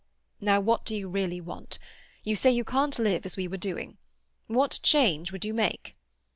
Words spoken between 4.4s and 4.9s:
What